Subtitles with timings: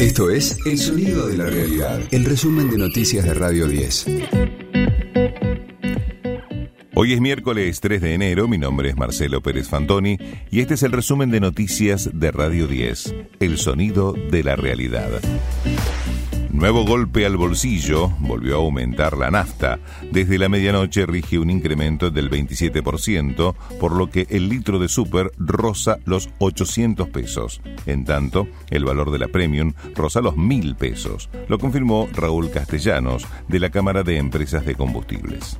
[0.00, 4.06] Esto es El Sonido de la Realidad, el resumen de noticias de Radio 10.
[6.94, 10.16] Hoy es miércoles 3 de enero, mi nombre es Marcelo Pérez Fantoni
[10.50, 15.20] y este es el resumen de noticias de Radio 10, El Sonido de la Realidad.
[16.60, 19.78] Nuevo golpe al bolsillo, volvió a aumentar la nafta.
[20.12, 25.32] Desde la medianoche rige un incremento del 27%, por lo que el litro de super
[25.38, 27.62] roza los 800 pesos.
[27.86, 31.30] En tanto, el valor de la premium roza los 1000 pesos.
[31.48, 35.58] Lo confirmó Raúl Castellanos, de la Cámara de Empresas de Combustibles.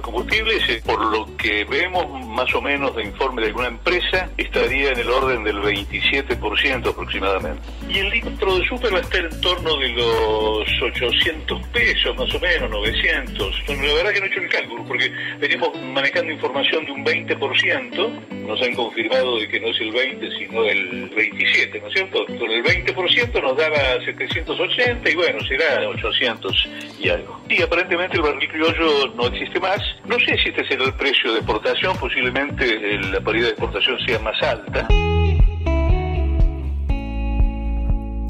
[0.00, 4.92] Los combustibles, por lo que vemos más o menos de informe de alguna empresa, estaría
[4.92, 7.62] en el orden del 27% aproximadamente.
[7.88, 12.34] Y el litro de super va a estar en torno de los 800 pesos, más
[12.34, 13.62] o menos, 900.
[13.66, 17.04] Bueno, la verdad que no he hecho el cálculo, porque venimos manejando información de un
[17.04, 21.94] 20%, nos han confirmado de que no es el 20, sino el 27, ¿no es
[21.94, 22.26] cierto?
[22.26, 26.68] Con el 20% nos daba 780 y bueno, será 800
[27.00, 27.40] y algo.
[27.64, 29.80] Aparentemente el barril criollo no existe más.
[30.06, 34.18] No sé si este será el precio de exportación, posiblemente la paridad de exportación sea
[34.20, 34.88] más alta.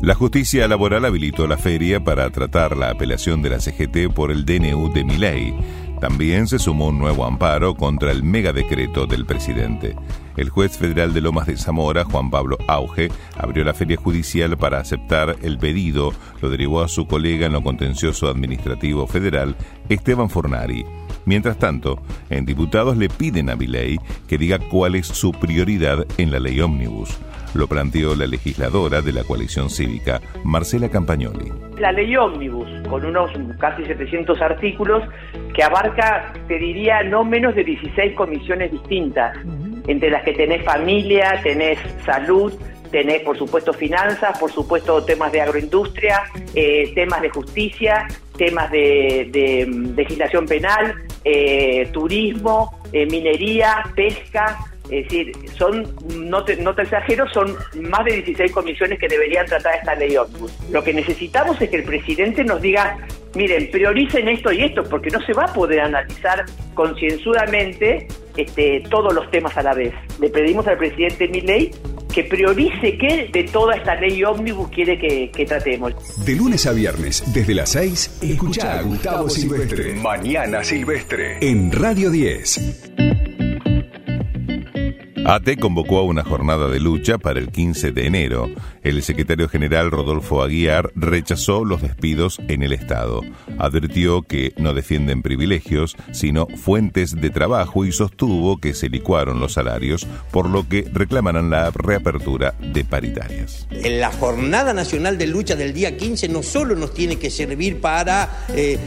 [0.03, 4.47] La justicia laboral habilitó la feria para tratar la apelación de la CGT por el
[4.47, 5.55] DNU de Miley.
[6.01, 9.97] También se sumó un nuevo amparo contra el megadecreto del presidente.
[10.37, 14.81] El juez federal de Lomas de Zamora, Juan Pablo Auge, abrió la feria judicial para
[14.81, 19.57] aceptar el pedido, lo derivó a su colega en lo contencioso administrativo federal,
[19.91, 20.87] Esteban Fornari.
[21.25, 26.31] Mientras tanto, en diputados le piden a Milei que diga cuál es su prioridad en
[26.31, 27.19] la ley ómnibus.
[27.55, 31.53] Lo planteó la legisladora de la coalición cívica, Marcela Campagnoli.
[31.79, 35.03] La ley ómnibus, con unos casi 700 artículos,
[35.55, 39.37] que abarca, te diría, no menos de 16 comisiones distintas,
[39.89, 42.53] entre las que tenés familia, tenés salud,
[42.91, 46.23] tenés, por supuesto, finanzas, por supuesto, temas de agroindustria,
[46.55, 50.95] eh, temas de justicia, temas de, mm, legislación penal,
[51.25, 54.59] eh, turismo, eh, minería, pesca,
[54.91, 59.47] es decir, son, no te, no te exagero, son más de 16 comisiones que deberían
[59.47, 60.17] tratar esta ley.
[60.71, 62.99] Lo que necesitamos es que el presidente nos diga,
[63.35, 66.45] miren, prioricen esto y esto, porque no se va a poder analizar
[66.75, 69.95] concienzudamente este, todos los temas a la vez.
[70.19, 71.71] Le pedimos al presidente Milei
[72.11, 75.95] que priorice qué de toda esta ley ómnibus quiere que, que, tratemos.
[76.25, 79.95] De lunes a viernes, desde las 6, escucha a Gustavo Silvestre.
[79.95, 81.39] Mañana Silvestre.
[81.41, 82.81] En Radio 10.
[85.27, 88.51] ATE convocó a una jornada de lucha para el 15 de enero.
[88.83, 93.21] El secretario general Rodolfo Aguiar rechazó los despidos en el Estado.
[93.59, 99.53] Advirtió que no defienden privilegios, sino fuentes de trabajo y sostuvo que se licuaron los
[99.53, 103.67] salarios, por lo que reclamarán la reapertura de paritarias.
[103.71, 108.47] La Jornada Nacional de Lucha del día 15 no solo nos tiene que servir para
[108.55, 108.79] eh,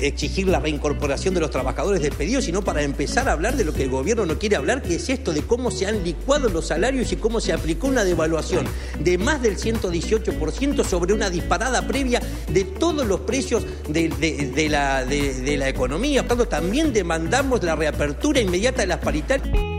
[0.00, 3.82] exigir la reincorporación de los trabajadores despedidos, sino para empezar a hablar de lo que
[3.82, 7.12] el gobierno no quiere hablar, que es esto de cómo se han licuado los salarios
[7.12, 8.66] y cómo se aplicó una devaluación
[9.00, 15.56] de más del 118% sobre una disparada previa de todos los precios de, la, de
[15.56, 16.22] la economía.
[16.22, 19.74] Por tanto, también demandamos la reapertura inmediata de las paritarias.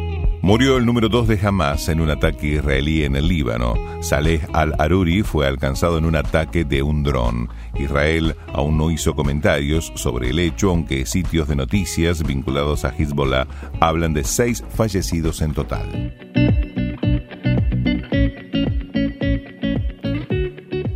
[0.45, 3.73] Murió el número 2 de Hamas en un ataque israelí en el Líbano.
[4.01, 7.49] Saleh al-Aruri fue alcanzado en un ataque de un dron.
[7.73, 13.47] Israel aún no hizo comentarios sobre el hecho, aunque sitios de noticias vinculados a Hezbollah
[13.79, 16.44] hablan de seis fallecidos en total.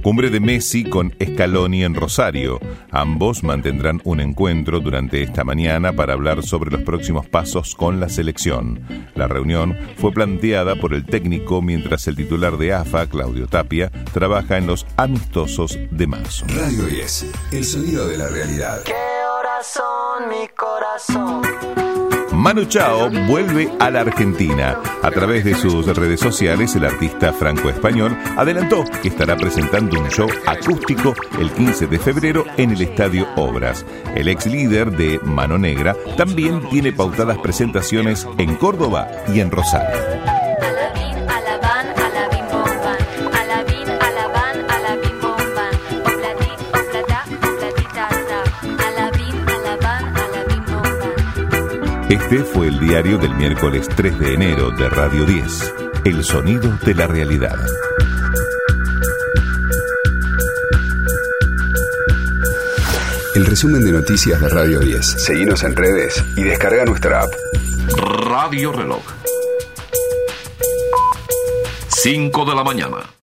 [0.02, 2.60] Cumbre de Messi con Scaloni en Rosario.
[2.90, 8.08] Ambos mantendrán un encuentro durante esta mañana para hablar sobre los próximos pasos con la
[8.08, 8.82] selección.
[9.16, 14.58] La reunión fue planteada por el técnico mientras el titular de AFA, Claudio Tapia, trabaja
[14.58, 16.46] en los amistosos de marzo.
[16.48, 18.82] Radio 10, el sonido de la realidad.
[18.84, 21.89] ¿Qué horas son mi corazón?
[22.40, 24.80] Manu Chao vuelve a la Argentina.
[25.04, 30.30] A través de sus redes sociales, el artista franco-español adelantó que estará presentando un show
[30.47, 33.86] acústico el 15 de febrero en el Estadio Obras.
[34.16, 40.39] El ex líder de Mano Negra también tiene pautadas presentaciones en Córdoba y en Rosario.
[52.09, 55.73] Este fue el diario del miércoles 3 de enero de Radio 10,
[56.06, 57.56] El sonido de la realidad.
[63.35, 65.06] El resumen de noticias de Radio 10.
[65.06, 67.29] Seguimos en redes y descarga nuestra app.
[68.26, 69.03] Radio Reloj.
[71.90, 73.09] 5 de la mañana.